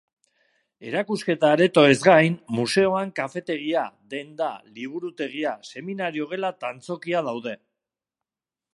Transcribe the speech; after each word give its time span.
Erakusketa-aretoez 0.91 1.97
gain, 2.05 2.39
museoan 2.61 3.13
kafetegia, 3.21 3.85
denda, 4.15 4.49
liburutegia, 4.79 5.55
seminario-gela 5.75 6.55
eta 6.59 6.73
antzokia 6.75 7.27
daude. 7.33 7.59